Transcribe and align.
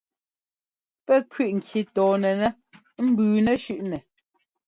Pɛ́ 1.05 1.17
kwiʼ 1.31 1.51
ŋki 1.57 1.79
tɔɔnɛnɛ́ 1.95 2.51
ɛ́mbʉʉnɛ́ 2.99 3.55
shʉ́ʼnɛ. 3.63 3.97